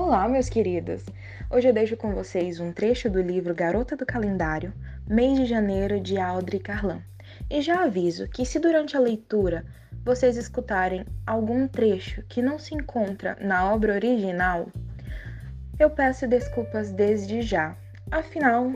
Olá, 0.00 0.28
meus 0.28 0.48
queridos! 0.48 1.04
Hoje 1.50 1.68
eu 1.68 1.72
deixo 1.72 1.96
com 1.96 2.14
vocês 2.14 2.60
um 2.60 2.72
trecho 2.72 3.10
do 3.10 3.20
livro 3.20 3.52
Garota 3.52 3.96
do 3.96 4.06
Calendário, 4.06 4.72
mês 5.08 5.36
de 5.36 5.44
janeiro, 5.44 5.98
de 5.98 6.16
Audrey 6.16 6.60
Carlan. 6.60 7.02
E 7.50 7.60
já 7.60 7.82
aviso 7.82 8.28
que, 8.28 8.46
se 8.46 8.60
durante 8.60 8.96
a 8.96 9.00
leitura 9.00 9.66
vocês 10.04 10.36
escutarem 10.36 11.04
algum 11.26 11.66
trecho 11.66 12.22
que 12.28 12.40
não 12.40 12.60
se 12.60 12.76
encontra 12.76 13.36
na 13.40 13.74
obra 13.74 13.94
original, 13.94 14.68
eu 15.80 15.90
peço 15.90 16.28
desculpas 16.28 16.92
desde 16.92 17.42
já. 17.42 17.76
Afinal, 18.08 18.70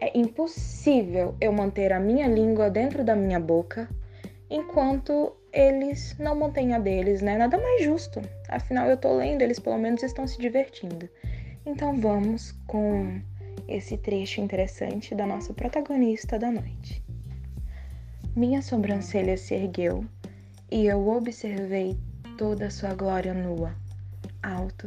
é 0.00 0.18
impossível 0.18 1.36
eu 1.42 1.52
manter 1.52 1.92
a 1.92 2.00
minha 2.00 2.26
língua 2.26 2.70
dentro 2.70 3.04
da 3.04 3.14
minha 3.14 3.38
boca 3.38 3.86
enquanto 4.48 5.36
eles 5.58 6.14
não 6.20 6.36
mantêm 6.36 6.72
a 6.72 6.78
deles, 6.78 7.20
né? 7.20 7.36
Nada 7.36 7.58
mais 7.58 7.82
justo. 7.82 8.22
Afinal, 8.48 8.88
eu 8.88 8.96
tô 8.96 9.16
lendo, 9.16 9.42
eles 9.42 9.58
pelo 9.58 9.76
menos 9.76 10.04
estão 10.04 10.24
se 10.24 10.38
divertindo. 10.38 11.08
Então 11.66 12.00
vamos 12.00 12.52
com 12.68 13.20
esse 13.66 13.98
trecho 13.98 14.40
interessante 14.40 15.16
da 15.16 15.26
nossa 15.26 15.52
protagonista 15.52 16.38
da 16.38 16.48
noite. 16.48 17.02
Minha 18.36 18.62
sobrancelha 18.62 19.36
se 19.36 19.52
ergueu 19.52 20.04
e 20.70 20.86
eu 20.86 21.08
observei 21.08 21.98
toda 22.36 22.66
a 22.66 22.70
sua 22.70 22.94
glória 22.94 23.34
nua, 23.34 23.74
alto, 24.40 24.86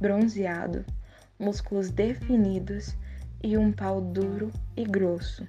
bronzeado, 0.00 0.84
músculos 1.36 1.90
definidos 1.90 2.96
e 3.42 3.58
um 3.58 3.72
pau 3.72 4.00
duro 4.00 4.52
e 4.76 4.84
grosso, 4.84 5.48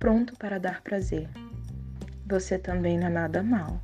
pronto 0.00 0.36
para 0.36 0.58
dar 0.58 0.82
prazer. 0.82 1.28
Você 2.26 2.58
também 2.58 2.98
não 2.98 3.06
é 3.06 3.10
nada 3.10 3.44
mal. 3.44 3.80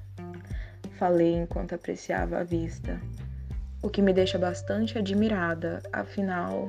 Falei 0.98 1.36
enquanto 1.36 1.76
apreciava 1.76 2.40
a 2.40 2.42
vista, 2.42 3.00
o 3.80 3.88
que 3.88 4.02
me 4.02 4.12
deixa 4.12 4.36
bastante 4.36 4.98
admirada, 4.98 5.80
afinal, 5.92 6.68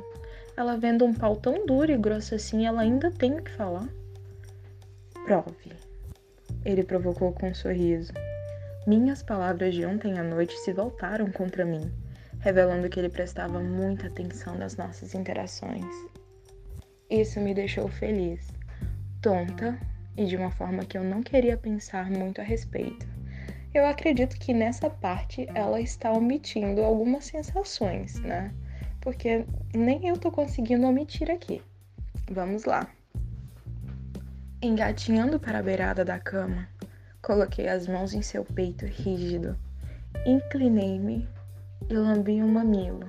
ela 0.56 0.78
vendo 0.78 1.04
um 1.04 1.16
pau 1.16 1.36
tão 1.36 1.66
duro 1.66 1.92
e 1.92 1.98
grosso 1.98 2.36
assim, 2.36 2.68
ela 2.68 2.82
ainda 2.82 3.10
tem 3.10 3.40
o 3.40 3.42
que 3.42 3.50
falar. 3.50 3.90
Prove. 5.26 5.74
Ele 6.64 6.84
provocou 6.84 7.34
com 7.34 7.50
um 7.50 7.56
sorriso. 7.56 8.14
Minhas 8.86 9.24
palavras 9.24 9.74
de 9.74 9.84
ontem 9.84 10.20
à 10.20 10.24
noite 10.24 10.56
se 10.60 10.74
voltaram 10.74 11.32
contra 11.32 11.66
mim, 11.66 11.92
revelando 12.40 12.88
que 12.88 13.00
ele 13.00 13.10
prestava 13.10 13.60
muita 13.60 14.06
atenção 14.06 14.56
nas 14.56 14.78
nossas 14.78 15.16
interações. 15.16 15.86
Isso 17.10 17.40
me 17.40 17.56
deixou 17.56 17.88
feliz, 17.88 18.48
tonta 19.24 19.76
e 20.16 20.26
de 20.28 20.38
uma 20.38 20.52
forma 20.52 20.86
que 20.86 21.00
eu 21.00 21.04
não 21.04 21.24
queria 21.24 21.58
pensar 21.58 22.12
muito 22.12 22.40
a 22.40 22.44
respeito. 22.44 23.19
Eu 23.74 23.86
acredito 23.86 24.38
que 24.38 24.54
nessa 24.54 24.90
parte 24.90 25.48
ela 25.54 25.80
está 25.80 26.12
omitindo 26.12 26.82
algumas 26.82 27.26
sensações, 27.26 28.20
né? 28.20 28.54
Porque 29.00 29.46
nem 29.74 30.08
eu 30.08 30.18
tô 30.18 30.32
conseguindo 30.32 30.88
omitir 30.88 31.30
aqui. 31.30 31.62
Vamos 32.32 32.66
lá. 32.66 32.88
Engatinhando 34.62 35.40
para 35.40 35.60
a 35.60 35.64
beirada 35.64 36.04
da 36.04 36.20
cama, 36.20 36.68
coloquei 37.22 37.68
as 37.68 37.88
mãos 37.88 38.14
em 38.14 38.22
seu 38.22 38.44
peito 38.44 38.86
rígido, 38.86 39.58
inclinei-me 40.26 41.28
e 41.90 41.94
lambi 41.94 42.42
um 42.42 42.52
mamilo. 42.52 43.08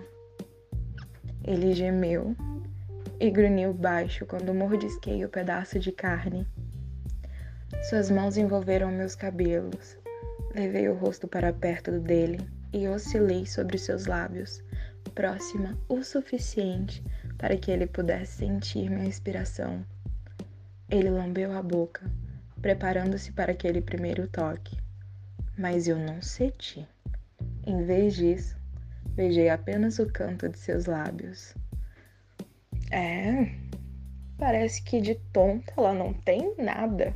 Ele 1.42 1.74
gemeu 1.74 2.36
e 3.18 3.30
grunhiu 3.30 3.72
baixo 3.72 4.26
quando 4.26 4.54
mordisquei 4.54 5.24
o 5.24 5.28
pedaço 5.28 5.78
de 5.78 5.90
carne 5.90 6.46
suas 7.82 8.10
mãos 8.10 8.36
envolveram 8.36 8.90
meus 8.90 9.14
cabelos. 9.14 9.96
Levei 10.54 10.88
o 10.88 10.94
rosto 10.94 11.28
para 11.28 11.52
perto 11.52 12.00
dele 12.00 12.38
e 12.72 12.88
oscilei 12.88 13.46
sobre 13.46 13.78
seus 13.78 14.06
lábios, 14.06 14.62
próxima 15.14 15.78
o 15.88 16.02
suficiente 16.02 17.02
para 17.38 17.56
que 17.56 17.70
ele 17.70 17.86
pudesse 17.86 18.38
sentir 18.38 18.90
minha 18.90 19.04
respiração. 19.04 19.84
Ele 20.90 21.08
lambeu 21.08 21.52
a 21.52 21.62
boca, 21.62 22.10
preparando-se 22.60 23.32
para 23.32 23.52
aquele 23.52 23.80
primeiro 23.80 24.26
toque. 24.26 24.76
Mas 25.56 25.86
eu 25.86 25.96
não 25.96 26.20
cedi. 26.20 26.86
Em 27.64 27.84
vez 27.84 28.16
disso, 28.16 28.56
beijei 29.14 29.48
apenas 29.48 29.98
o 29.98 30.06
canto 30.06 30.48
de 30.48 30.58
seus 30.58 30.86
lábios. 30.86 31.54
É, 32.90 33.54
parece 34.36 34.82
que 34.82 35.00
de 35.00 35.14
tonta 35.32 35.72
ela 35.76 35.94
não 35.94 36.12
tem 36.12 36.54
nada. 36.58 37.14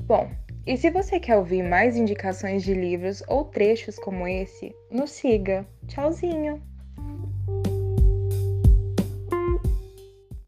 Bom, 0.00 0.28
e 0.66 0.76
se 0.76 0.90
você 0.90 1.18
quer 1.18 1.36
ouvir 1.36 1.62
mais 1.62 1.96
indicações 1.96 2.62
de 2.62 2.72
livros 2.72 3.22
ou 3.26 3.44
trechos 3.44 3.98
como 3.98 4.26
esse, 4.26 4.74
nos 4.90 5.10
siga. 5.10 5.66
Tchauzinho! 5.88 6.71